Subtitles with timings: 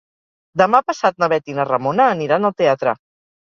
[0.61, 2.99] Demà passat na Bet i na Ramona aniran al teatre.